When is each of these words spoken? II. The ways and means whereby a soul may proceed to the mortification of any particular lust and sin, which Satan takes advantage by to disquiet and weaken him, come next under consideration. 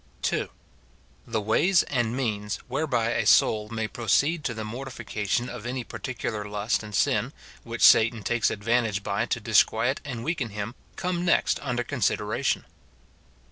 II. 0.33 0.47
The 1.27 1.41
ways 1.41 1.83
and 1.83 2.17
means 2.17 2.55
whereby 2.67 3.11
a 3.11 3.27
soul 3.27 3.69
may 3.69 3.87
proceed 3.87 4.43
to 4.45 4.55
the 4.55 4.63
mortification 4.65 5.47
of 5.47 5.63
any 5.67 5.83
particular 5.83 6.43
lust 6.43 6.81
and 6.81 6.95
sin, 6.95 7.33
which 7.61 7.83
Satan 7.83 8.23
takes 8.23 8.49
advantage 8.49 9.03
by 9.03 9.27
to 9.27 9.39
disquiet 9.39 10.01
and 10.03 10.23
weaken 10.23 10.49
him, 10.49 10.73
come 10.95 11.23
next 11.23 11.59
under 11.61 11.83
consideration. 11.83 12.65